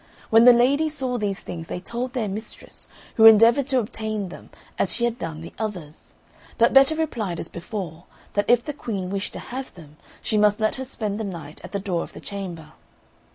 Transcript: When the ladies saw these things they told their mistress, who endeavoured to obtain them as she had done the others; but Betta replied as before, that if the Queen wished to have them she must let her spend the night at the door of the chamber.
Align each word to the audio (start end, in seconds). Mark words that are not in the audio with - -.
When 0.31 0.45
the 0.45 0.51
ladies 0.51 0.97
saw 0.97 1.19
these 1.19 1.41
things 1.41 1.67
they 1.67 1.79
told 1.79 2.13
their 2.13 2.27
mistress, 2.27 2.87
who 3.17 3.25
endeavoured 3.25 3.67
to 3.67 3.77
obtain 3.77 4.29
them 4.29 4.49
as 4.79 4.91
she 4.95 5.05
had 5.05 5.19
done 5.19 5.41
the 5.41 5.53
others; 5.59 6.15
but 6.57 6.73
Betta 6.73 6.95
replied 6.95 7.39
as 7.39 7.47
before, 7.47 8.05
that 8.33 8.49
if 8.49 8.65
the 8.65 8.73
Queen 8.73 9.11
wished 9.11 9.33
to 9.33 9.39
have 9.39 9.71
them 9.75 9.97
she 10.19 10.39
must 10.39 10.59
let 10.59 10.77
her 10.77 10.85
spend 10.85 11.19
the 11.19 11.23
night 11.23 11.61
at 11.63 11.71
the 11.71 11.79
door 11.79 12.01
of 12.03 12.13
the 12.13 12.19
chamber. 12.19 12.71